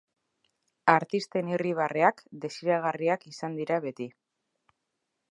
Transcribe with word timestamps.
Artisten 0.93 1.51
irribarreak 1.51 2.23
desiragarriak 2.45 3.27
izan 3.33 3.59
dira 3.61 3.77
beti. 3.85 4.09